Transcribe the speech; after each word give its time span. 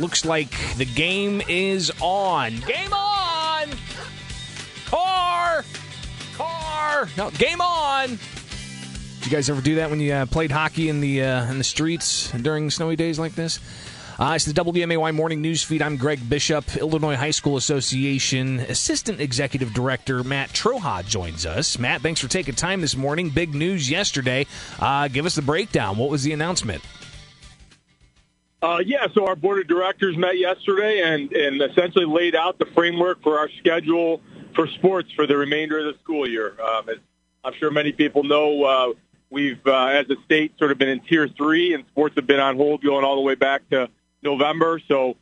looks 0.00 0.24
like 0.24 0.50
the 0.76 0.84
game 0.84 1.42
is 1.48 1.92
on. 2.00 2.56
Game 2.60 2.92
on! 2.92 3.68
Car! 4.86 5.64
Car! 6.34 7.08
No, 7.16 7.30
game 7.32 7.60
on! 7.60 8.08
Did 8.08 9.26
you 9.26 9.30
guys 9.30 9.50
ever 9.50 9.60
do 9.60 9.76
that 9.76 9.90
when 9.90 10.00
you 10.00 10.12
uh, 10.12 10.26
played 10.26 10.50
hockey 10.50 10.88
in 10.88 11.00
the 11.00 11.22
uh, 11.22 11.50
in 11.50 11.58
the 11.58 11.64
streets 11.64 12.30
during 12.32 12.70
snowy 12.70 12.96
days 12.96 13.18
like 13.18 13.34
this? 13.34 13.60
Uh, 14.18 14.32
it's 14.34 14.44
the 14.44 14.52
WMAY 14.52 15.14
Morning 15.14 15.40
News 15.40 15.62
Feed. 15.62 15.80
I'm 15.80 15.96
Greg 15.96 16.28
Bishop, 16.28 16.76
Illinois 16.76 17.14
High 17.14 17.30
School 17.30 17.56
Association 17.56 18.58
Assistant 18.60 19.20
Executive 19.20 19.72
Director 19.72 20.24
Matt 20.24 20.50
Troha 20.50 21.06
joins 21.06 21.46
us. 21.46 21.78
Matt, 21.78 22.00
thanks 22.00 22.20
for 22.20 22.26
taking 22.26 22.56
time 22.56 22.80
this 22.80 22.96
morning. 22.96 23.30
Big 23.30 23.54
news 23.54 23.88
yesterday. 23.88 24.46
Uh, 24.80 25.06
give 25.06 25.24
us 25.24 25.36
the 25.36 25.42
breakdown. 25.42 25.96
What 25.96 26.10
was 26.10 26.24
the 26.24 26.32
announcement? 26.32 26.82
Uh, 28.60 28.82
yeah, 28.84 29.06
so 29.14 29.26
our 29.26 29.36
board 29.36 29.60
of 29.60 29.68
directors 29.68 30.16
met 30.16 30.36
yesterday 30.36 31.00
and, 31.02 31.32
and 31.32 31.62
essentially 31.62 32.04
laid 32.04 32.34
out 32.34 32.58
the 32.58 32.66
framework 32.66 33.22
for 33.22 33.38
our 33.38 33.48
schedule 33.58 34.20
for 34.54 34.66
sports 34.66 35.12
for 35.12 35.26
the 35.26 35.36
remainder 35.36 35.78
of 35.78 35.84
the 35.94 36.00
school 36.00 36.28
year. 36.28 36.60
Um, 36.60 36.88
as 36.88 36.96
I'm 37.44 37.54
sure 37.54 37.70
many 37.70 37.92
people 37.92 38.24
know, 38.24 38.64
uh, 38.64 38.92
we've, 39.30 39.64
uh, 39.64 39.86
as 39.86 40.10
a 40.10 40.16
state, 40.24 40.58
sort 40.58 40.72
of 40.72 40.78
been 40.78 40.88
in 40.88 41.00
tier 41.00 41.28
three, 41.28 41.72
and 41.72 41.84
sports 41.86 42.16
have 42.16 42.26
been 42.26 42.40
on 42.40 42.56
hold 42.56 42.82
going 42.82 43.04
all 43.04 43.14
the 43.14 43.22
way 43.22 43.36
back 43.36 43.68
to 43.70 43.88
November. 44.22 44.80
So, 44.88 45.16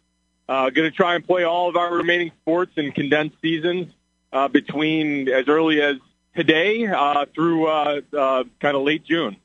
uh, 0.49 0.71
going 0.71 0.91
to 0.91 0.97
try 0.97 1.17
and 1.17 1.27
play 1.27 1.45
all 1.45 1.69
of 1.69 1.77
our 1.77 1.93
remaining 1.93 2.31
sports 2.41 2.73
in 2.77 2.93
condensed 2.93 3.37
seasons 3.43 3.93
uh, 4.33 4.49
between 4.49 5.29
as 5.29 5.49
early 5.49 5.83
as 5.83 5.97
today 6.35 6.87
uh, 6.87 7.27
through 7.35 7.67
uh, 7.67 8.01
uh, 8.17 8.45
kind 8.61 8.77
of 8.77 8.83
late 8.83 9.05
June. 9.05 9.37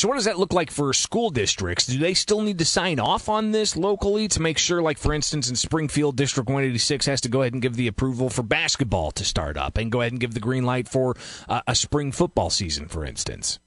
So, 0.00 0.08
what 0.08 0.14
does 0.14 0.24
that 0.24 0.38
look 0.38 0.54
like 0.54 0.70
for 0.70 0.94
school 0.94 1.28
districts? 1.28 1.86
Do 1.86 1.98
they 1.98 2.14
still 2.14 2.40
need 2.40 2.56
to 2.60 2.64
sign 2.64 2.98
off 2.98 3.28
on 3.28 3.50
this 3.50 3.76
locally 3.76 4.28
to 4.28 4.40
make 4.40 4.56
sure, 4.56 4.80
like, 4.80 4.96
for 4.96 5.12
instance, 5.12 5.50
in 5.50 5.56
Springfield, 5.56 6.16
District 6.16 6.48
186 6.48 7.04
has 7.04 7.20
to 7.20 7.28
go 7.28 7.42
ahead 7.42 7.52
and 7.52 7.60
give 7.60 7.76
the 7.76 7.86
approval 7.86 8.30
for 8.30 8.42
basketball 8.42 9.10
to 9.10 9.26
start 9.26 9.58
up 9.58 9.76
and 9.76 9.92
go 9.92 10.00
ahead 10.00 10.12
and 10.12 10.18
give 10.18 10.32
the 10.32 10.40
green 10.40 10.64
light 10.64 10.88
for 10.88 11.16
uh, 11.50 11.60
a 11.66 11.74
spring 11.74 12.12
football 12.12 12.48
season, 12.48 12.88
for 12.88 13.04
instance? 13.04 13.58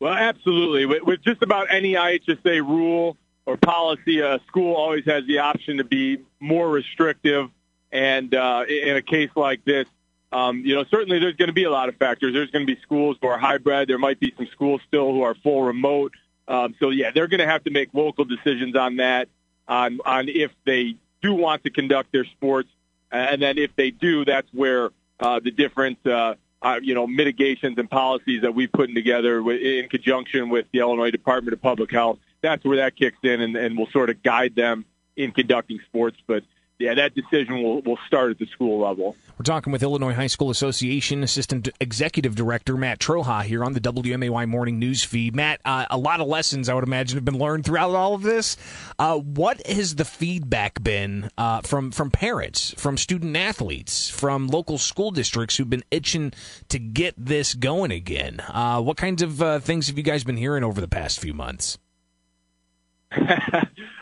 Well, 0.00 0.12
absolutely. 0.12 0.86
With, 0.86 1.04
with 1.04 1.22
just 1.22 1.40
about 1.40 1.68
any 1.70 1.92
IHSA 1.92 2.60
rule, 2.60 3.16
or 3.46 3.56
policy, 3.56 4.18
a 4.18 4.40
school 4.48 4.74
always 4.74 5.04
has 5.04 5.24
the 5.28 5.38
option 5.38 5.76
to 5.76 5.84
be 5.84 6.18
more 6.40 6.68
restrictive. 6.68 7.48
And 7.92 8.34
uh, 8.34 8.64
in 8.68 8.96
a 8.96 9.02
case 9.02 9.30
like 9.36 9.64
this, 9.64 9.86
um, 10.32 10.62
you 10.64 10.74
know, 10.74 10.84
certainly 10.90 11.18
there's 11.18 11.36
going 11.36 11.48
to 11.48 11.54
be 11.54 11.64
a 11.64 11.70
lot 11.70 11.88
of 11.88 11.96
factors. 11.96 12.32
There's 12.32 12.50
going 12.50 12.66
to 12.66 12.74
be 12.74 12.80
schools 12.82 13.16
who 13.20 13.28
are 13.28 13.38
hybrid. 13.38 13.88
There 13.88 13.98
might 13.98 14.18
be 14.18 14.32
some 14.36 14.48
schools 14.52 14.80
still 14.88 15.12
who 15.12 15.22
are 15.22 15.34
full 15.34 15.62
remote. 15.62 16.12
Um, 16.48 16.74
so 16.80 16.90
yeah, 16.90 17.10
they're 17.10 17.28
going 17.28 17.40
to 17.40 17.46
have 17.46 17.64
to 17.64 17.70
make 17.70 17.90
local 17.92 18.24
decisions 18.24 18.74
on 18.76 18.96
that, 18.96 19.28
on 19.68 20.00
on 20.04 20.28
if 20.28 20.50
they 20.64 20.96
do 21.20 21.34
want 21.34 21.64
to 21.64 21.70
conduct 21.70 22.12
their 22.12 22.24
sports, 22.24 22.68
and 23.10 23.40
then 23.40 23.58
if 23.58 23.74
they 23.76 23.90
do, 23.90 24.24
that's 24.24 24.48
where 24.52 24.90
uh, 25.20 25.38
the 25.38 25.52
different 25.52 26.04
uh, 26.06 26.34
uh, 26.60 26.80
you 26.82 26.94
know 26.94 27.06
mitigations 27.06 27.78
and 27.78 27.88
policies 27.88 28.42
that 28.42 28.54
we've 28.54 28.72
put 28.72 28.92
together 28.92 29.38
in 29.50 29.88
conjunction 29.88 30.48
with 30.48 30.66
the 30.72 30.80
Illinois 30.80 31.10
Department 31.10 31.52
of 31.52 31.62
Public 31.62 31.92
Health 31.92 32.18
that's 32.42 32.64
where 32.64 32.78
that 32.78 32.96
kicks 32.96 33.18
in 33.22 33.40
and, 33.40 33.56
and 33.56 33.78
will 33.78 33.86
sort 33.86 34.10
of 34.10 34.22
guide 34.22 34.54
them 34.54 34.84
in 35.16 35.30
conducting 35.30 35.80
sports. 35.86 36.18
But 36.26 36.42
yeah, 36.78 36.94
that 36.94 37.14
decision 37.14 37.62
will, 37.62 37.80
will 37.82 37.98
start 38.06 38.32
at 38.32 38.38
the 38.38 38.46
school 38.46 38.80
level. 38.80 39.14
We're 39.38 39.44
talking 39.44 39.72
with 39.72 39.82
Illinois 39.82 40.14
High 40.14 40.26
School 40.26 40.50
Association 40.50 41.22
Assistant 41.22 41.68
Executive 41.80 42.34
Director 42.34 42.76
Matt 42.76 42.98
Troha 42.98 43.42
here 43.44 43.64
on 43.64 43.72
the 43.72 43.80
WMAY 43.80 44.48
Morning 44.48 44.78
News 44.78 45.04
Feed. 45.04 45.36
Matt, 45.36 45.60
uh, 45.64 45.86
a 45.90 45.98
lot 45.98 46.20
of 46.20 46.26
lessons 46.26 46.68
I 46.68 46.74
would 46.74 46.84
imagine 46.84 47.16
have 47.16 47.24
been 47.24 47.38
learned 47.38 47.64
throughout 47.64 47.94
all 47.94 48.14
of 48.14 48.22
this. 48.22 48.56
Uh, 48.98 49.16
what 49.16 49.64
has 49.66 49.94
the 49.94 50.04
feedback 50.04 50.82
been 50.82 51.30
uh, 51.38 51.60
from 51.60 51.92
from 51.92 52.10
parents, 52.10 52.74
from 52.76 52.96
student 52.96 53.36
athletes, 53.36 54.10
from 54.10 54.48
local 54.48 54.78
school 54.78 55.10
districts 55.10 55.56
who've 55.56 55.70
been 55.70 55.84
itching 55.90 56.32
to 56.68 56.78
get 56.78 57.14
this 57.16 57.54
going 57.54 57.90
again? 57.90 58.40
Uh, 58.40 58.80
what 58.80 58.96
kinds 58.96 59.22
of 59.22 59.40
uh, 59.40 59.60
things 59.60 59.86
have 59.86 59.96
you 59.96 60.04
guys 60.04 60.24
been 60.24 60.36
hearing 60.36 60.64
over 60.64 60.80
the 60.80 60.88
past 60.88 61.20
few 61.20 61.34
months? 61.34 61.78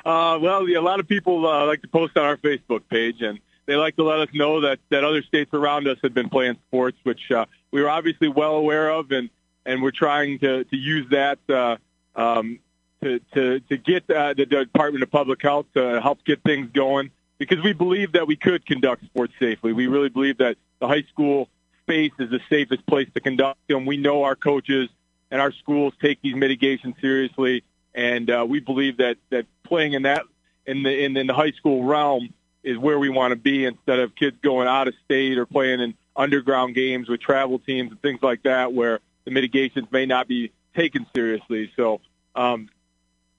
uh, 0.05 0.38
well, 0.41 0.69
yeah, 0.69 0.78
a 0.78 0.81
lot 0.81 1.00
of 1.00 1.09
people 1.09 1.47
uh, 1.47 1.66
like 1.66 1.83
to 1.83 1.88
post 1.88 2.16
on 2.16 2.25
our 2.25 2.37
Facebook 2.37 2.83
page, 2.88 3.21
and 3.21 3.38
they 3.66 3.77
like 3.77 3.97
to 3.97 4.05
let 4.05 4.21
us 4.21 4.28
know 4.34 4.62
that 4.62 4.78
that 4.91 5.05
other 5.05 5.22
states 5.22 5.53
around 5.53 5.88
us 5.88 5.99
have 6.03 6.15
been 6.15 6.28
playing 6.28 6.56
sports, 6.69 6.99
which 7.03 7.31
uh, 7.31 7.47
we 7.71 7.83
were 7.83 7.91
obviously 7.91 8.28
well 8.28 8.55
aware 8.55 8.91
of, 8.91 9.10
and 9.10 9.31
and 9.66 9.83
we're 9.83 9.91
trying 9.91 10.39
to 10.41 10.65
to 10.65 10.77
use 10.77 11.06
that 11.10 11.39
uh, 11.49 11.77
um, 12.16 12.59
to 13.03 13.21
to 13.34 13.60
to 13.60 13.77
get 13.77 14.09
uh, 14.10 14.34
the 14.34 14.47
Department 14.47 15.03
of 15.03 15.10
Public 15.10 15.43
Health 15.43 15.66
to 15.75 16.00
help 16.00 16.25
get 16.25 16.43
things 16.43 16.71
going 16.72 17.10
because 17.39 17.62
we 17.62 17.72
believe 17.72 18.12
that 18.12 18.27
we 18.27 18.37
could 18.37 18.65
conduct 18.66 19.05
sports 19.05 19.33
safely. 19.39 19.72
We 19.72 19.87
really 19.87 20.09
believe 20.09 20.39
that 20.39 20.56
the 20.78 20.89
high 20.89 21.05
school 21.10 21.49
space 21.83 22.12
is 22.19 22.31
the 22.31 22.41
safest 22.49 22.87
place 22.87 23.09
to 23.15 23.21
conduct 23.21 23.59
them. 23.69 23.87
We 23.87 23.97
know 23.97 24.22
our 24.25 24.37
coaches 24.37 24.89
and 25.31 25.41
our 25.41 25.53
schools 25.53 25.94
take 26.00 26.21
these 26.22 26.34
mitigations 26.34 26.94
seriously 27.00 27.65
and 27.94 28.31
uh, 28.31 28.47
we 28.49 28.60
believe 28.60 28.99
that 28.99 29.16
that 29.31 29.47
playing 29.71 29.95
in 29.95 30.03
that 30.03 30.25
in 30.67 30.83
the 30.83 31.05
in, 31.05 31.17
in 31.17 31.27
the 31.27 31.33
high 31.33 31.53
school 31.53 31.85
realm 31.85 32.35
is 32.63 32.77
where 32.77 32.99
we 32.99 33.09
want 33.09 33.33
to 33.33 33.37
be 33.37 33.65
instead 33.65 34.01
of 34.01 34.15
kids 34.15 34.37
going 34.43 34.69
out 34.69 34.87
of 34.87 34.95
state 35.07 35.39
or 35.39 35.47
playing 35.47 35.81
in 35.81 35.95
underground 36.15 36.75
games 36.75 37.09
with 37.09 37.21
travel 37.21 37.59
teams 37.59 37.91
and 37.91 38.03
things 38.03 38.21
like 38.23 38.43
that 38.43 38.75
where 38.75 39.01
the 39.25 39.31
mitigations 39.31 39.89
may 39.91 40.05
not 40.05 40.29
be 40.29 40.53
taken 40.77 41.07
seriously. 41.15 41.73
So 41.77 42.03
um, 42.35 42.69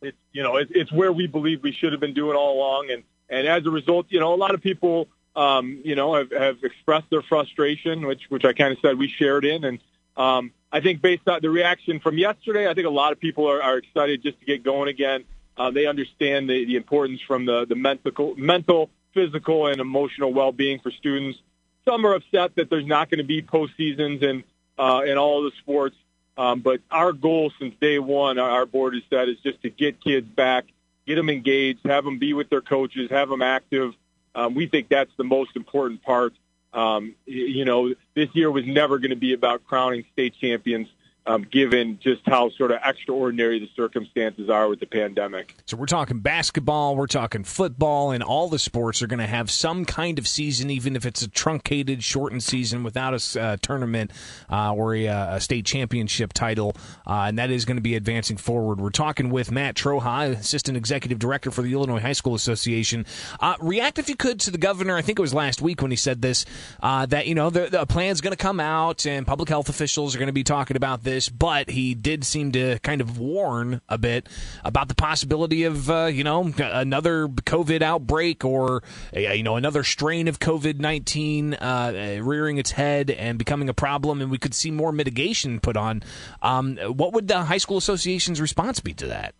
it's 0.01 0.17
you 0.31 0.41
know 0.41 0.55
it's, 0.55 0.71
it's 0.73 0.91
where 0.91 1.11
we 1.11 1.27
believe 1.27 1.61
we 1.61 1.71
should 1.71 1.91
have 1.91 2.01
been 2.01 2.15
doing 2.15 2.35
all 2.35 2.57
along, 2.57 2.89
and 2.89 3.03
and 3.29 3.47
as 3.47 3.65
a 3.65 3.69
result, 3.69 4.07
you 4.09 4.19
know 4.19 4.33
a 4.33 4.35
lot 4.35 4.55
of 4.55 4.61
people 4.61 5.07
um, 5.35 5.81
you 5.83 5.95
know 5.95 6.15
have, 6.15 6.31
have 6.31 6.63
expressed 6.63 7.09
their 7.11 7.21
frustration, 7.21 8.07
which 8.07 8.23
which 8.29 8.45
I 8.45 8.53
kind 8.53 8.73
of 8.73 8.79
said 8.81 8.97
we 8.97 9.07
shared 9.07 9.45
in, 9.45 9.63
and 9.63 9.79
um, 10.17 10.51
I 10.71 10.79
think 10.79 11.01
based 11.01 11.27
on 11.27 11.39
the 11.41 11.49
reaction 11.49 11.99
from 11.99 12.17
yesterday, 12.17 12.69
I 12.69 12.73
think 12.73 12.87
a 12.87 12.91
lot 12.91 13.11
of 13.11 13.19
people 13.19 13.49
are, 13.49 13.61
are 13.61 13.77
excited 13.77 14.23
just 14.23 14.39
to 14.39 14.45
get 14.45 14.63
going 14.63 14.89
again. 14.89 15.25
Uh, 15.61 15.71
they 15.71 15.85
understand 15.85 16.49
the, 16.49 16.65
the 16.65 16.75
importance 16.75 17.21
from 17.21 17.45
the, 17.45 17.65
the 17.65 17.75
mental, 17.75 18.35
mental, 18.35 18.89
physical, 19.13 19.67
and 19.67 19.79
emotional 19.79 20.33
well-being 20.33 20.79
for 20.79 20.91
students. 20.91 21.37
Some 21.85 22.05
are 22.05 22.15
upset 22.15 22.55
that 22.55 22.69
there's 22.69 22.85
not 22.85 23.09
going 23.09 23.19
to 23.19 23.23
be 23.23 23.41
postseasons 23.41 24.23
in 24.23 24.43
uh, 24.79 25.01
in 25.05 25.17
all 25.17 25.43
the 25.43 25.51
sports. 25.59 25.95
Um, 26.37 26.61
but 26.61 26.79
our 26.89 27.11
goal 27.11 27.51
since 27.59 27.75
day 27.79 27.99
one, 27.99 28.39
our 28.39 28.65
board 28.65 28.95
has 28.95 29.03
said, 29.09 29.29
is 29.29 29.37
just 29.43 29.61
to 29.61 29.69
get 29.69 30.01
kids 30.01 30.27
back, 30.27 30.65
get 31.05 31.15
them 31.15 31.29
engaged, 31.29 31.81
have 31.85 32.05
them 32.05 32.17
be 32.17 32.33
with 32.33 32.49
their 32.49 32.61
coaches, 32.61 33.11
have 33.11 33.29
them 33.29 33.41
active. 33.41 33.93
Um, 34.33 34.55
we 34.55 34.65
think 34.65 34.87
that's 34.89 35.11
the 35.17 35.23
most 35.23 35.55
important 35.55 36.01
part 36.01 36.33
um, 36.73 37.15
you 37.25 37.65
know, 37.65 37.93
this 38.15 38.29
year 38.33 38.49
was 38.49 38.65
never 38.65 38.97
going 38.99 39.09
to 39.09 39.17
be 39.17 39.33
about 39.33 39.65
crowning 39.65 40.05
state 40.13 40.35
champions 40.39 40.87
um, 41.27 41.45
given 41.51 41.99
just 42.01 42.21
how 42.25 42.49
sort 42.49 42.71
of 42.71 42.79
extraordinary 42.83 43.59
the 43.59 43.69
circumstances 43.75 44.49
are 44.49 44.67
with 44.67 44.79
the 44.79 44.87
pandemic. 44.87 45.55
So 45.65 45.77
we're 45.77 45.85
talking 45.85 46.19
basketball, 46.19 46.95
we're 46.95 47.05
talking 47.05 47.43
football, 47.43 48.11
and 48.11 48.23
all 48.23 48.49
the 48.49 48.57
sports 48.57 49.01
are 49.03 49.07
going 49.07 49.19
to 49.19 49.27
have 49.27 49.51
some 49.51 49.85
kind 49.85 50.17
of 50.17 50.27
season, 50.27 50.71
even 50.71 50.95
if 50.95 51.05
it's 51.05 51.21
a 51.21 51.27
truncated, 51.27 52.03
shortened 52.03 52.43
season 52.43 52.83
without 52.83 53.13
a 53.13 53.41
uh, 53.41 53.57
tournament 53.61 54.11
uh, 54.49 54.73
or 54.73 54.95
a, 54.95 55.07
uh, 55.07 55.35
a, 55.35 55.41
state 55.41 55.65
championship 55.65 56.33
title, 56.33 56.75
uh, 57.05 57.25
and 57.27 57.37
that 57.37 57.51
is 57.51 57.65
going 57.65 57.77
to 57.77 57.81
be 57.81 57.95
advancing 57.95 58.37
forward. 58.37 58.81
We're 58.81 58.89
talking 58.89 59.29
with 59.29 59.51
Matt 59.51 59.75
Troha, 59.75 60.31
Assistant 60.31 60.75
Executive 60.75 61.19
Director 61.19 61.51
for 61.51 61.61
the 61.61 61.71
Illinois 61.71 61.99
High 61.99 62.13
School 62.13 62.33
Association. 62.33 63.05
Uh, 63.39 63.55
react, 63.59 63.99
if 63.99 64.09
you 64.09 64.15
could, 64.15 64.39
to 64.41 64.51
the 64.51 64.57
governor. 64.57 64.97
I 64.97 65.01
think 65.03 65.19
it 65.19 65.21
was 65.21 65.33
last 65.33 65.61
week 65.61 65.81
when 65.81 65.91
he 65.91 65.97
said 65.97 66.21
this 66.21 66.45
uh, 66.81 67.05
that 67.07 67.27
you 67.27 67.35
know 67.35 67.51
the, 67.51 67.67
the 67.67 67.85
plan's 67.85 68.21
going 68.21 68.31
to 68.35 68.41
come 68.41 68.59
out, 68.59 69.05
and 69.05 69.27
public 69.27 69.49
health 69.49 69.69
officials 69.69 70.15
are 70.15 70.17
going 70.17 70.27
to 70.27 70.33
be 70.33 70.43
talking 70.43 70.77
about 70.77 71.03
this 71.03 71.10
this, 71.11 71.29
but 71.29 71.69
he 71.69 71.93
did 71.93 72.23
seem 72.23 72.51
to 72.53 72.79
kind 72.79 73.01
of 73.01 73.17
warn 73.17 73.81
a 73.89 73.97
bit 73.97 74.27
about 74.63 74.87
the 74.87 74.95
possibility 74.95 75.63
of, 75.63 75.89
uh, 75.89 76.05
you 76.05 76.23
know, 76.23 76.53
another 76.57 77.27
COVID 77.27 77.81
outbreak 77.81 78.45
or, 78.45 78.83
uh, 79.15 79.19
you 79.19 79.43
know, 79.43 79.55
another 79.55 79.83
strain 79.83 80.27
of 80.27 80.39
COVID 80.39 80.79
19 80.79 81.55
uh, 81.55 82.19
rearing 82.21 82.57
its 82.57 82.71
head 82.71 83.11
and 83.11 83.37
becoming 83.37 83.69
a 83.69 83.73
problem, 83.73 84.21
and 84.21 84.31
we 84.31 84.37
could 84.37 84.53
see 84.53 84.71
more 84.71 84.91
mitigation 84.91 85.59
put 85.59 85.77
on. 85.77 86.03
Um, 86.41 86.77
what 86.77 87.13
would 87.13 87.27
the 87.27 87.43
high 87.43 87.57
school 87.57 87.77
association's 87.77 88.39
response 88.39 88.79
be 88.79 88.93
to 88.93 89.07
that? 89.07 89.35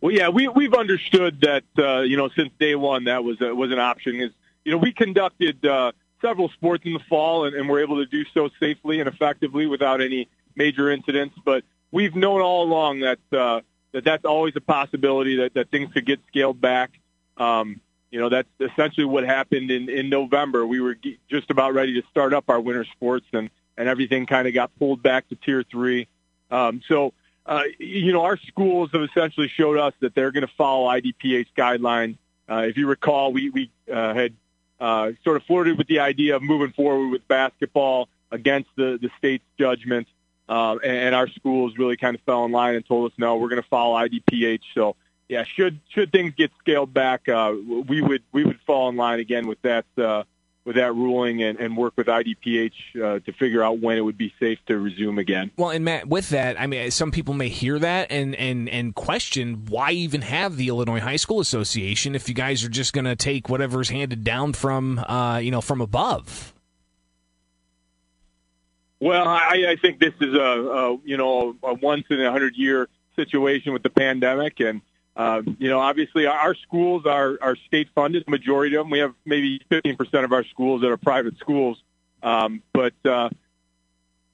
Well, 0.00 0.12
yeah, 0.12 0.30
we 0.30 0.48
we've 0.48 0.74
understood 0.74 1.42
that 1.42 1.62
uh, 1.78 2.00
you 2.00 2.16
know 2.16 2.28
since 2.30 2.50
day 2.58 2.74
one 2.74 3.04
that 3.04 3.22
was 3.22 3.40
a, 3.40 3.54
was 3.54 3.70
an 3.70 3.78
option. 3.78 4.16
Is 4.20 4.32
you 4.64 4.72
know 4.72 4.78
we 4.78 4.92
conducted 4.92 5.64
uh, 5.64 5.92
several 6.22 6.48
sports 6.50 6.84
in 6.86 6.94
the 6.94 7.00
fall, 7.00 7.44
and, 7.44 7.54
and 7.54 7.68
we're 7.68 7.80
able 7.80 7.96
to 7.96 8.06
do 8.06 8.24
so 8.32 8.48
safely 8.58 9.00
and 9.00 9.08
effectively 9.08 9.66
without 9.66 10.00
any 10.00 10.28
major 10.56 10.90
incidents. 10.90 11.36
But 11.44 11.64
we've 11.90 12.16
known 12.16 12.40
all 12.40 12.64
along 12.64 13.00
that 13.00 13.18
uh, 13.32 13.60
that 13.92 14.04
that's 14.04 14.24
always 14.24 14.54
a 14.56 14.60
possibility 14.60 15.36
that, 15.36 15.54
that 15.54 15.70
things 15.70 15.92
could 15.92 16.06
get 16.06 16.20
scaled 16.28 16.60
back. 16.60 16.98
Um, 17.36 17.80
you 18.10 18.20
know, 18.20 18.28
that's 18.28 18.48
essentially 18.60 19.06
what 19.06 19.24
happened 19.24 19.70
in, 19.70 19.88
in 19.88 20.08
November. 20.08 20.66
We 20.66 20.80
were 20.80 20.96
just 21.30 21.50
about 21.50 21.74
ready 21.74 22.00
to 22.00 22.06
start 22.08 22.32
up 22.32 22.44
our 22.48 22.60
winter 22.60 22.84
sports, 22.84 23.26
and 23.32 23.50
and 23.76 23.88
everything 23.88 24.26
kind 24.26 24.46
of 24.46 24.54
got 24.54 24.70
pulled 24.78 25.02
back 25.02 25.28
to 25.28 25.36
tier 25.36 25.62
three. 25.62 26.08
Um, 26.50 26.82
so 26.86 27.12
uh, 27.44 27.62
you 27.78 28.12
know, 28.12 28.22
our 28.22 28.36
schools 28.36 28.90
have 28.92 29.02
essentially 29.02 29.48
showed 29.48 29.78
us 29.78 29.94
that 30.00 30.14
they're 30.14 30.30
going 30.30 30.46
to 30.46 30.52
follow 30.56 30.88
IDPH 30.88 31.48
guidelines. 31.56 32.16
Uh, 32.48 32.64
if 32.68 32.76
you 32.76 32.86
recall, 32.86 33.32
we 33.32 33.50
we 33.50 33.70
uh, 33.92 34.14
had 34.14 34.34
uh, 34.82 35.12
sort 35.22 35.36
of 35.36 35.44
flirted 35.44 35.78
with 35.78 35.86
the 35.86 36.00
idea 36.00 36.34
of 36.34 36.42
moving 36.42 36.72
forward 36.72 37.08
with 37.10 37.26
basketball 37.28 38.08
against 38.32 38.68
the 38.76 38.98
the 39.00 39.10
state's 39.16 39.44
judgment, 39.56 40.08
uh, 40.48 40.76
and, 40.82 40.96
and 40.96 41.14
our 41.14 41.28
schools 41.28 41.78
really 41.78 41.96
kind 41.96 42.16
of 42.16 42.20
fell 42.22 42.44
in 42.44 42.50
line 42.50 42.74
and 42.74 42.84
told 42.84 43.10
us, 43.10 43.16
no, 43.16 43.36
we're 43.36 43.48
going 43.48 43.62
to 43.62 43.68
follow 43.68 43.94
IDPH. 43.94 44.62
So, 44.74 44.96
yeah, 45.28 45.44
should 45.44 45.78
should 45.90 46.10
things 46.10 46.34
get 46.36 46.50
scaled 46.58 46.92
back, 46.92 47.28
uh, 47.28 47.54
we 47.86 48.02
would 48.02 48.24
we 48.32 48.44
would 48.44 48.58
fall 48.66 48.88
in 48.88 48.96
line 48.96 49.20
again 49.20 49.46
with 49.46 49.62
that. 49.62 49.84
Uh, 49.96 50.24
with 50.64 50.76
that 50.76 50.94
ruling 50.94 51.42
and, 51.42 51.58
and 51.58 51.76
work 51.76 51.94
with 51.96 52.06
IDPH 52.06 52.72
uh, 52.96 53.18
to 53.20 53.32
figure 53.32 53.62
out 53.62 53.80
when 53.80 53.98
it 53.98 54.02
would 54.02 54.16
be 54.16 54.32
safe 54.38 54.58
to 54.66 54.78
resume 54.78 55.18
again. 55.18 55.50
Well, 55.56 55.70
and 55.70 55.84
Matt, 55.84 56.06
with 56.06 56.28
that, 56.30 56.60
I 56.60 56.66
mean, 56.66 56.90
some 56.90 57.10
people 57.10 57.34
may 57.34 57.48
hear 57.48 57.78
that 57.78 58.12
and 58.12 58.34
and 58.36 58.68
and 58.68 58.94
question 58.94 59.66
why 59.68 59.90
even 59.92 60.22
have 60.22 60.56
the 60.56 60.68
Illinois 60.68 61.00
High 61.00 61.16
School 61.16 61.40
Association 61.40 62.14
if 62.14 62.28
you 62.28 62.34
guys 62.34 62.64
are 62.64 62.68
just 62.68 62.92
going 62.92 63.04
to 63.06 63.16
take 63.16 63.48
whatever's 63.48 63.88
handed 63.88 64.22
down 64.24 64.52
from 64.52 64.98
uh, 65.00 65.38
you 65.38 65.50
know 65.50 65.60
from 65.60 65.80
above. 65.80 66.54
Well, 69.00 69.26
I, 69.26 69.64
I 69.70 69.76
think 69.82 69.98
this 69.98 70.14
is 70.20 70.32
a, 70.34 70.38
a 70.38 70.98
you 71.04 71.16
know 71.16 71.56
a 71.62 71.74
once 71.74 72.04
in 72.08 72.20
a 72.20 72.30
hundred 72.30 72.56
year 72.56 72.88
situation 73.16 73.72
with 73.72 73.82
the 73.82 73.90
pandemic 73.90 74.60
and 74.60 74.80
uh, 75.14 75.42
you 75.58 75.68
know, 75.68 75.78
obviously 75.78 76.26
our 76.26 76.54
schools 76.54 77.04
are, 77.04 77.38
are 77.40 77.56
state 77.56 77.88
funded, 77.94 78.26
majority 78.28 78.76
of 78.76 78.84
them. 78.84 78.90
We 78.90 79.00
have 79.00 79.14
maybe 79.24 79.60
15% 79.70 80.24
of 80.24 80.32
our 80.32 80.44
schools 80.44 80.80
that 80.80 80.90
are 80.90 80.96
private 80.96 81.38
schools. 81.38 81.82
Um, 82.22 82.62
but, 82.72 82.94
uh, 83.04 83.28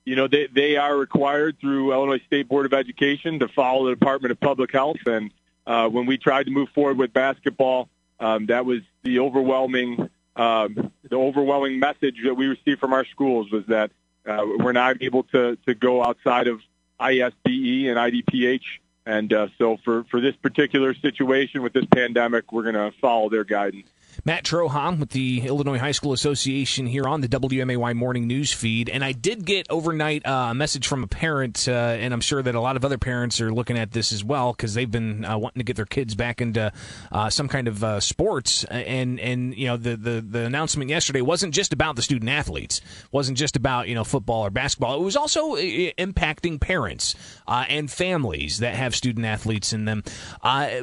you 0.05 0.15
know, 0.15 0.29
they, 0.29 0.47
they 0.47 0.77
are 0.77 0.97
required 0.97 1.59
through 1.61 1.93
Illinois 1.93 2.23
State 2.27 2.49
Board 2.49 2.67
of 2.67 2.73
Education 2.73 3.41
to 3.41 3.49
follow 3.49 3.87
the 3.87 3.97
Department 3.97 4.31
of 4.33 4.41
Public 4.41 4.73
Health. 4.73 4.99
And 5.07 5.33
uh, 5.67 5.89
when 5.89 6.07
we 6.07 6.17
tried 6.17 6.45
to 6.45 6.53
move 6.53 6.69
forward 6.71 6.97
with 6.97 7.13
basketball, 7.13 7.89
um, 8.21 8.47
that 8.47 8.65
was 8.65 8.81
the 9.03 9.19
overwhelming, 9.19 10.09
um, 10.37 10.93
the 11.03 11.17
overwhelming 11.17 11.81
message 11.81 12.17
that 12.25 12.35
we 12.35 12.47
received 12.47 12.79
from 12.79 12.93
our 12.93 13.05
schools 13.07 13.51
was 13.51 13.67
that 13.67 13.91
uh, 14.27 14.45
we're 14.59 14.73
not 14.73 15.03
able 15.03 15.25
to, 15.25 15.57
to 15.67 15.75
go 15.75 16.05
outside 16.05 16.47
of 16.47 16.61
ISBE 17.01 17.89
and 17.89 17.97
IDPH 17.97 18.63
and 19.09 19.33
uh, 19.33 19.49
so 19.57 19.79
for, 19.79 20.05
for 20.05 20.21
this 20.21 20.37
particular 20.37 20.93
situation 20.93 21.63
with 21.63 21.73
this 21.73 21.87
pandemic, 21.87 22.53
we're 22.53 22.71
going 22.71 22.75
to 22.75 22.93
follow 23.01 23.31
their 23.31 23.43
guidance. 23.43 23.89
Matt 24.25 24.45
Troha 24.45 24.99
with 24.99 25.11
the 25.11 25.41
Illinois 25.41 25.79
High 25.79 25.93
School 25.93 26.13
Association 26.13 26.87
here 26.87 27.07
on 27.07 27.21
the 27.21 27.29
WMAY 27.29 27.95
morning 27.95 28.27
news 28.27 28.53
feed. 28.53 28.89
And 28.89 29.05
I 29.05 29.13
did 29.13 29.45
get 29.45 29.67
overnight 29.71 30.27
uh, 30.27 30.49
a 30.51 30.55
message 30.55 30.87
from 30.87 31.03
a 31.05 31.07
parent, 31.07 31.69
uh, 31.69 31.73
and 31.73 32.13
I'm 32.13 32.21
sure 32.21 32.43
that 32.43 32.55
a 32.55 32.61
lot 32.61 32.77
of 32.77 32.85
other 32.85 32.99
parents 32.99 33.41
are 33.41 33.53
looking 33.53 33.79
at 33.79 33.93
this 33.93 34.13
as 34.13 34.25
well 34.25 34.53
because 34.53 34.75
they've 34.75 34.91
been 34.91 35.25
uh, 35.25 35.39
wanting 35.39 35.61
to 35.61 35.65
get 35.65 35.77
their 35.77 35.87
kids 35.87 36.15
back 36.15 36.41
into 36.41 36.73
uh, 37.13 37.31
some 37.31 37.49
kind 37.49 37.69
of 37.69 37.83
uh, 37.85 38.01
sports. 38.01 38.65
And 38.65 39.21
and 39.21 39.57
you 39.57 39.67
know 39.67 39.77
the, 39.77 39.97
the 39.97 40.21
the 40.21 40.45
announcement 40.45 40.91
yesterday 40.91 41.21
wasn't 41.21 41.55
just 41.55 41.73
about 41.73 41.97
the 41.97 42.03
student 42.03 42.31
athletes, 42.31 42.81
wasn't 43.13 43.39
just 43.39 43.57
about 43.57 43.89
you 43.89 43.95
know 43.95 44.05
football 44.05 44.45
or 44.45 44.51
basketball. 44.51 45.01
It 45.01 45.05
was 45.05 45.17
also 45.17 45.57
impacting 45.57 46.61
parents 46.61 47.15
and 47.47 47.91
families 47.91 48.59
that 48.59 48.75
have 48.75 48.95
student 48.95 49.27
athletes 49.27 49.73
in 49.73 49.85
them. 49.85 50.03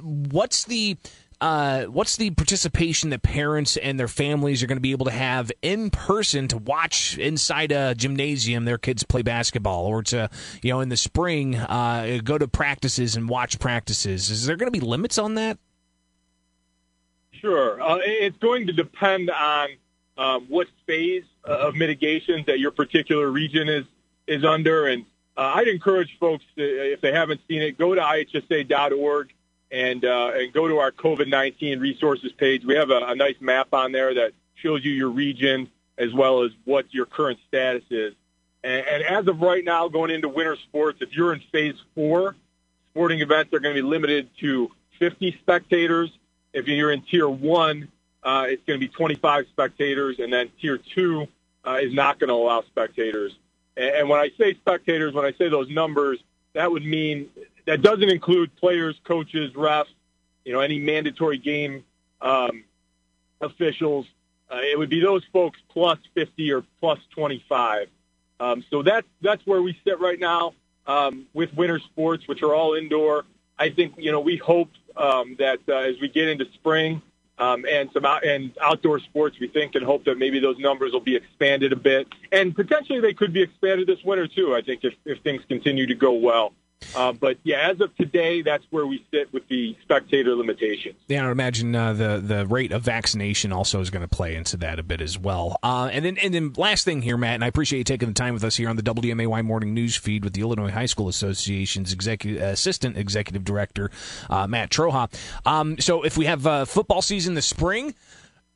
what's 0.01 0.65
the 0.65 0.97
uh, 1.41 1.83
what's 1.83 2.15
the 2.15 2.29
participation 2.31 3.09
that 3.09 3.21
parents 3.21 3.77
and 3.77 3.99
their 3.99 4.07
families 4.07 4.63
are 4.63 4.67
going 4.67 4.77
to 4.77 4.81
be 4.81 4.91
able 4.91 5.05
to 5.05 5.11
have 5.11 5.51
in 5.61 5.89
person 5.89 6.47
to 6.47 6.57
watch 6.57 7.17
inside 7.17 7.71
a 7.71 7.93
gymnasium 7.95 8.65
their 8.65 8.77
kids 8.77 9.03
play 9.03 9.21
basketball 9.21 9.85
or 9.85 10.01
to 10.03 10.29
you 10.61 10.71
know 10.71 10.79
in 10.79 10.89
the 10.89 10.97
spring 10.97 11.55
uh, 11.55 12.19
go 12.23 12.37
to 12.37 12.47
practices 12.47 13.15
and 13.15 13.29
watch 13.29 13.59
practices? 13.59 14.29
Is 14.29 14.45
there 14.45 14.55
going 14.55 14.71
to 14.71 14.79
be 14.79 14.85
limits 14.85 15.17
on 15.17 15.35
that? 15.35 15.57
Sure. 17.31 17.81
Uh, 17.81 17.97
it's 18.01 18.38
going 18.38 18.67
to 18.67 18.73
depend 18.73 19.29
on 19.29 19.69
um, 20.17 20.45
what 20.47 20.67
phase 20.88 21.25
of 21.43 21.75
mitigation 21.75 22.43
that 22.47 22.59
your 22.59 22.71
particular 22.71 23.29
region 23.29 23.69
is 23.69 23.85
is 24.27 24.43
under. 24.43 24.88
And 24.88 25.05
uh, 25.38 25.53
i'd 25.55 25.67
encourage 25.67 26.17
folks 26.19 26.43
to, 26.55 26.63
if 26.63 27.01
they 27.01 27.11
haven't 27.11 27.41
seen 27.47 27.61
it 27.61 27.77
go 27.77 27.93
to 27.93 28.01
ihsa.org 28.01 29.33
and 29.71 30.06
uh, 30.06 30.31
and 30.35 30.53
go 30.53 30.67
to 30.67 30.77
our 30.77 30.91
COVID-19 30.91 31.79
resources 31.79 32.31
page. 32.31 32.63
We 32.65 32.75
have 32.75 32.89
a, 32.89 33.00
a 33.07 33.15
nice 33.15 33.35
map 33.39 33.69
on 33.73 33.91
there 33.91 34.13
that 34.13 34.31
shows 34.56 34.83
you 34.83 34.91
your 34.91 35.09
region 35.09 35.69
as 35.97 36.13
well 36.13 36.44
as 36.44 36.51
what 36.65 36.94
your 36.94 37.06
current 37.06 37.39
status 37.47 37.83
is. 37.89 38.13
And, 38.63 38.85
and 38.85 39.03
as 39.03 39.27
of 39.27 39.41
right 39.41 39.63
now, 39.63 39.88
going 39.88 40.12
into 40.12 40.27
winter 40.27 40.56
sports, 40.56 41.00
if 41.01 41.13
you're 41.13 41.33
in 41.33 41.41
phase 41.51 41.75
four, 41.94 42.35
sporting 42.91 43.21
events 43.21 43.53
are 43.53 43.59
going 43.59 43.75
to 43.75 43.81
be 43.81 43.88
limited 43.88 44.29
to 44.39 44.71
50 45.00 45.38
spectators. 45.41 46.09
If 46.53 46.67
you're 46.67 46.91
in 46.91 47.01
tier 47.01 47.29
one, 47.29 47.89
uh, 48.23 48.45
it's 48.47 48.63
going 48.65 48.79
to 48.79 48.85
be 48.85 48.91
25 48.91 49.45
spectators, 49.51 50.19
and 50.19 50.33
then 50.33 50.50
tier 50.59 50.77
two 50.77 51.27
uh, 51.65 51.77
is 51.81 51.94
not 51.94 52.19
going 52.19 52.29
to 52.29 52.33
allow 52.33 52.62
spectators. 52.63 53.38
And, 53.77 53.95
and 53.95 54.09
when 54.09 54.19
I 54.19 54.31
say 54.38 54.56
spectators, 54.56 55.13
when 55.13 55.25
I 55.25 55.33
say 55.33 55.50
those 55.50 55.69
numbers, 55.69 56.19
that 56.53 56.71
would 56.71 56.85
mean 56.85 57.29
that 57.65 57.81
doesn't 57.81 58.09
include 58.09 58.56
players, 58.56 59.00
coaches, 59.03 59.51
refs, 59.53 59.85
you 60.44 60.53
know, 60.53 60.59
any 60.59 60.79
mandatory 60.79 61.38
game 61.38 61.83
um, 62.21 62.63
officials. 63.41 64.06
Uh, 64.50 64.59
it 64.62 64.77
would 64.77 64.89
be 64.89 65.00
those 65.00 65.23
folks 65.33 65.59
plus 65.69 65.97
50 66.13 66.51
or 66.51 66.63
plus 66.79 67.00
25. 67.12 67.88
Um, 68.39 68.63
so 68.69 68.83
that's 68.83 69.07
that's 69.21 69.45
where 69.45 69.62
we 69.62 69.77
sit 69.83 70.00
right 70.00 70.19
now 70.19 70.53
um, 70.88 71.25
with 71.33 71.53
winter 71.53 71.79
sports, 71.79 72.27
which 72.27 72.44
are 72.44 72.53
all 72.53 72.75
indoor. 72.75 73.25
I 73.57 73.69
think 73.69 73.95
you 73.97 74.12
know 74.12 74.19
we 74.19 74.38
hope 74.38 74.69
um, 74.97 75.35
that 75.39 75.59
uh, 75.67 75.77
as 75.77 75.95
we 76.01 76.09
get 76.09 76.27
into 76.27 76.45
spring 76.53 77.01
um, 77.38 77.65
and 77.69 77.89
some 77.94 78.06
out, 78.06 78.25
and 78.25 78.51
outdoor 78.62 79.00
sports, 79.00 79.38
we 79.39 79.47
think 79.47 79.75
and 79.75 79.85
hope 79.85 80.03
that 80.06 80.17
maybe 80.17 80.39
those 80.39 80.57
numbers 80.59 80.91
will 80.91 81.00
be 81.00 81.15
expanded 81.15 81.71
a 81.71 81.77
bit, 81.77 82.07
and 82.31 82.56
potentially 82.56 83.00
they 83.00 83.13
could 83.13 83.33
be 83.33 83.41
expanded 83.41 83.88
this 83.88 84.03
winter 84.03 84.27
too. 84.27 84.53
I 84.53 84.62
think 84.62 84.83
if, 84.83 84.94
if 85.06 85.21
things 85.21 85.41
continue 85.47 85.88
to 85.88 85.95
go 85.95 86.12
well. 86.13 86.53
Uh, 86.95 87.11
but 87.13 87.37
yeah, 87.43 87.69
as 87.69 87.81
of 87.81 87.95
today, 87.95 88.41
that's 88.41 88.65
where 88.69 88.85
we 88.85 89.05
sit 89.11 89.31
with 89.33 89.47
the 89.47 89.75
spectator 89.81 90.35
limitations. 90.35 90.95
Yeah, 91.07 91.21
I 91.21 91.25
would 91.25 91.31
imagine 91.31 91.75
uh, 91.75 91.93
the 91.93 92.21
the 92.23 92.45
rate 92.45 92.71
of 92.71 92.83
vaccination 92.83 93.51
also 93.51 93.79
is 93.81 93.89
going 93.89 94.01
to 94.01 94.07
play 94.07 94.35
into 94.35 94.57
that 94.57 94.79
a 94.79 94.83
bit 94.83 95.01
as 95.01 95.17
well. 95.17 95.57
Uh, 95.63 95.89
and 95.91 96.05
then 96.05 96.17
and 96.17 96.33
then 96.33 96.53
last 96.57 96.85
thing 96.85 97.01
here, 97.01 97.17
Matt, 97.17 97.35
and 97.35 97.43
I 97.43 97.47
appreciate 97.47 97.79
you 97.79 97.83
taking 97.83 98.09
the 98.09 98.13
time 98.13 98.33
with 98.33 98.43
us 98.43 98.55
here 98.55 98.69
on 98.69 98.75
the 98.75 98.83
WMAY 98.83 99.43
morning 99.43 99.73
news 99.73 99.95
feed 99.95 100.23
with 100.23 100.33
the 100.33 100.41
Illinois 100.41 100.71
High 100.71 100.85
School 100.85 101.07
Association's 101.07 101.93
executive 101.93 102.41
assistant 102.41 102.97
executive 102.97 103.43
director 103.43 103.89
uh, 104.29 104.47
Matt 104.47 104.69
Troha. 104.69 105.11
Um, 105.45 105.79
so 105.79 106.03
if 106.03 106.17
we 106.17 106.25
have 106.25 106.45
uh, 106.45 106.65
football 106.65 107.01
season 107.01 107.33
this 107.33 107.45
spring. 107.45 107.95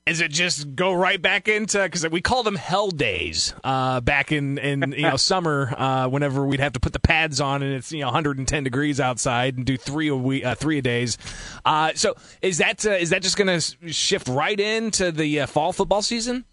Is 0.09 0.21
it 0.21 0.31
just 0.31 0.75
go 0.75 0.91
right 0.91 1.21
back 1.21 1.47
into 1.47 1.83
because 1.83 2.07
we 2.09 2.19
call 2.19 2.41
them 2.41 2.55
hell 2.55 2.89
days 2.89 3.53
uh, 3.63 4.01
back 4.01 4.31
in 4.31 4.57
in 4.57 4.91
you 4.93 5.03
know 5.03 5.17
summer 5.17 5.71
uh, 5.77 6.07
whenever 6.07 6.43
we'd 6.45 6.59
have 6.59 6.73
to 6.73 6.79
put 6.79 6.93
the 6.93 6.99
pads 6.99 7.39
on 7.39 7.61
and 7.61 7.75
it's 7.75 7.91
you 7.91 7.99
know 7.99 8.07
110 8.07 8.63
degrees 8.63 8.99
outside 8.99 9.55
and 9.55 9.67
do 9.67 9.77
three 9.77 10.07
a 10.07 10.15
week 10.15 10.43
uh, 10.43 10.55
three 10.55 10.79
a 10.79 10.81
days. 10.81 11.19
Uh, 11.63 11.91
so 11.93 12.15
is 12.41 12.57
that 12.57 12.83
uh, 12.87 12.91
is 12.91 13.11
that 13.11 13.21
just 13.21 13.37
going 13.37 13.59
to 13.59 13.93
shift 13.93 14.27
right 14.27 14.59
into 14.59 15.11
the 15.11 15.41
uh, 15.41 15.45
fall 15.45 15.71
football 15.71 16.01
season? 16.01 16.43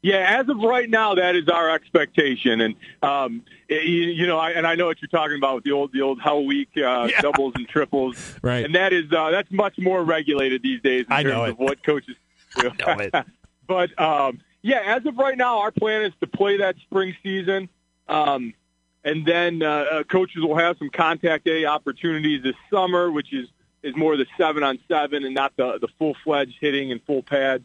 Yeah, 0.00 0.38
as 0.40 0.48
of 0.48 0.58
right 0.58 0.88
now, 0.88 1.16
that 1.16 1.34
is 1.34 1.48
our 1.48 1.70
expectation, 1.70 2.60
and 2.60 2.76
um, 3.02 3.42
it, 3.68 3.82
you, 3.82 4.02
you, 4.02 4.26
know, 4.28 4.38
I, 4.38 4.52
and 4.52 4.64
I 4.64 4.76
know 4.76 4.86
what 4.86 5.02
you're 5.02 5.08
talking 5.08 5.36
about 5.36 5.56
with 5.56 5.64
the 5.64 5.72
old 5.72 5.92
the 5.92 6.02
old 6.02 6.20
Hell 6.20 6.44
Week 6.44 6.68
uh, 6.76 7.08
yeah. 7.10 7.20
doubles 7.20 7.54
and 7.56 7.68
triples, 7.68 8.36
right? 8.40 8.64
And 8.64 8.76
that 8.76 8.92
is 8.92 9.12
uh, 9.12 9.30
that's 9.32 9.50
much 9.50 9.76
more 9.76 10.04
regulated 10.04 10.62
these 10.62 10.80
days 10.82 11.06
in 11.06 11.12
I 11.12 11.24
terms 11.24 11.50
of 11.50 11.58
what 11.58 11.82
coaches 11.82 12.14
do. 12.60 12.70
I 12.86 12.94
know 12.94 13.02
it. 13.02 13.14
but 13.66 14.00
um, 14.00 14.40
yeah, 14.62 14.82
as 14.86 15.04
of 15.04 15.16
right 15.18 15.36
now, 15.36 15.60
our 15.60 15.72
plan 15.72 16.02
is 16.02 16.12
to 16.20 16.28
play 16.28 16.58
that 16.58 16.76
spring 16.78 17.16
season, 17.24 17.68
um, 18.06 18.54
and 19.02 19.26
then 19.26 19.64
uh, 19.64 19.66
uh 19.66 20.02
coaches 20.04 20.42
will 20.42 20.58
have 20.58 20.78
some 20.78 20.90
contact 20.90 21.44
day 21.44 21.64
opportunities 21.64 22.44
this 22.44 22.56
summer, 22.70 23.10
which 23.10 23.32
is 23.32 23.48
is 23.82 23.96
more 23.96 24.16
the 24.16 24.26
seven 24.36 24.62
on 24.62 24.78
seven 24.86 25.24
and 25.24 25.34
not 25.34 25.56
the 25.56 25.80
the 25.80 25.88
full 25.98 26.14
fledged 26.22 26.54
hitting 26.60 26.92
and 26.92 27.02
full 27.02 27.24
pads, 27.24 27.64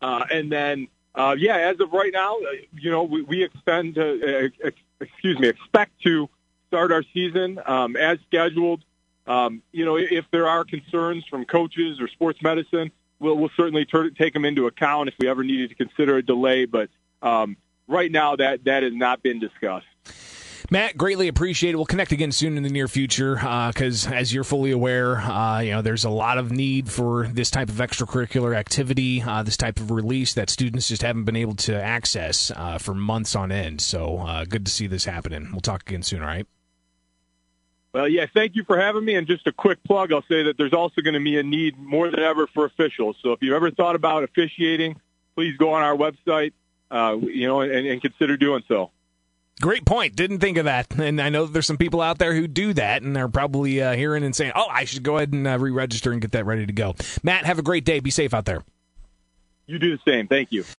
uh, 0.00 0.24
and 0.30 0.50
then 0.50 0.88
uh, 1.14 1.36
yeah, 1.38 1.56
as 1.56 1.78
of 1.80 1.92
right 1.92 2.12
now, 2.12 2.36
uh, 2.36 2.52
you 2.72 2.90
know, 2.90 3.04
we, 3.04 3.22
we 3.22 3.48
to, 3.94 4.52
uh, 4.64 4.70
excuse 5.00 5.38
me, 5.38 5.48
expect 5.48 5.92
to 6.02 6.28
start 6.68 6.90
our 6.90 7.04
season 7.14 7.60
um, 7.66 7.96
as 7.96 8.18
scheduled. 8.26 8.84
Um, 9.26 9.62
you 9.72 9.84
know, 9.84 9.96
if 9.96 10.24
there 10.32 10.48
are 10.48 10.64
concerns 10.64 11.24
from 11.30 11.44
coaches 11.44 12.00
or 12.00 12.08
sports 12.08 12.42
medicine, 12.42 12.90
we'll, 13.20 13.36
we'll 13.36 13.50
certainly 13.56 13.84
tur- 13.84 14.10
take 14.10 14.32
them 14.34 14.44
into 14.44 14.66
account 14.66 15.08
if 15.08 15.14
we 15.18 15.28
ever 15.28 15.44
needed 15.44 15.70
to 15.70 15.76
consider 15.76 16.16
a 16.16 16.22
delay. 16.22 16.64
But 16.64 16.90
um, 17.22 17.56
right 17.86 18.10
now, 18.10 18.36
that 18.36 18.64
that 18.64 18.82
has 18.82 18.92
not 18.92 19.22
been 19.22 19.38
discussed. 19.38 19.86
Matt, 20.74 20.96
greatly 20.96 21.28
appreciate 21.28 21.70
it. 21.70 21.76
We'll 21.76 21.86
connect 21.86 22.10
again 22.10 22.32
soon 22.32 22.56
in 22.56 22.64
the 22.64 22.68
near 22.68 22.88
future 22.88 23.36
because, 23.36 24.08
uh, 24.08 24.10
as 24.10 24.34
you're 24.34 24.42
fully 24.42 24.72
aware, 24.72 25.18
uh, 25.18 25.60
you 25.60 25.70
know 25.70 25.82
there's 25.82 26.02
a 26.02 26.10
lot 26.10 26.36
of 26.36 26.50
need 26.50 26.90
for 26.90 27.28
this 27.28 27.48
type 27.48 27.68
of 27.68 27.76
extracurricular 27.76 28.56
activity, 28.56 29.22
uh, 29.22 29.44
this 29.44 29.56
type 29.56 29.78
of 29.78 29.92
release 29.92 30.34
that 30.34 30.50
students 30.50 30.88
just 30.88 31.02
haven't 31.02 31.26
been 31.26 31.36
able 31.36 31.54
to 31.54 31.80
access 31.80 32.50
uh, 32.56 32.78
for 32.78 32.92
months 32.92 33.36
on 33.36 33.52
end. 33.52 33.82
So, 33.82 34.18
uh, 34.18 34.46
good 34.46 34.66
to 34.66 34.72
see 34.72 34.88
this 34.88 35.04
happening. 35.04 35.48
We'll 35.52 35.60
talk 35.60 35.82
again 35.82 36.02
soon. 36.02 36.22
All 36.22 36.26
right. 36.26 36.48
Well, 37.92 38.08
yeah, 38.08 38.26
thank 38.34 38.56
you 38.56 38.64
for 38.64 38.76
having 38.76 39.04
me. 39.04 39.14
And 39.14 39.28
just 39.28 39.46
a 39.46 39.52
quick 39.52 39.78
plug, 39.84 40.12
I'll 40.12 40.22
say 40.22 40.42
that 40.42 40.58
there's 40.58 40.74
also 40.74 41.02
going 41.02 41.14
to 41.14 41.20
be 41.20 41.38
a 41.38 41.44
need 41.44 41.78
more 41.78 42.10
than 42.10 42.18
ever 42.18 42.48
for 42.48 42.64
officials. 42.64 43.14
So 43.22 43.30
if 43.30 43.42
you've 43.42 43.54
ever 43.54 43.70
thought 43.70 43.94
about 43.94 44.24
officiating, 44.24 45.00
please 45.36 45.56
go 45.56 45.72
on 45.72 45.84
our 45.84 45.96
website, 45.96 46.52
uh, 46.90 47.16
you 47.20 47.46
know, 47.46 47.60
and, 47.60 47.86
and 47.86 48.02
consider 48.02 48.36
doing 48.36 48.64
so. 48.66 48.90
Great 49.60 49.84
point. 49.84 50.16
Didn't 50.16 50.40
think 50.40 50.58
of 50.58 50.64
that. 50.64 50.94
And 50.96 51.20
I 51.20 51.28
know 51.28 51.46
there's 51.46 51.66
some 51.66 51.76
people 51.76 52.00
out 52.00 52.18
there 52.18 52.34
who 52.34 52.48
do 52.48 52.72
that 52.74 53.02
and 53.02 53.14
they're 53.14 53.28
probably 53.28 53.80
uh, 53.80 53.94
hearing 53.94 54.24
and 54.24 54.34
saying, 54.34 54.52
oh, 54.54 54.66
I 54.68 54.84
should 54.84 55.02
go 55.02 55.16
ahead 55.16 55.32
and 55.32 55.46
uh, 55.46 55.58
re 55.58 55.70
register 55.70 56.12
and 56.12 56.20
get 56.20 56.32
that 56.32 56.44
ready 56.44 56.66
to 56.66 56.72
go. 56.72 56.96
Matt, 57.22 57.44
have 57.44 57.58
a 57.58 57.62
great 57.62 57.84
day. 57.84 58.00
Be 58.00 58.10
safe 58.10 58.34
out 58.34 58.46
there. 58.46 58.64
You 59.66 59.78
do 59.78 59.96
the 59.96 60.02
same. 60.10 60.26
Thank 60.26 60.52
you. 60.52 60.64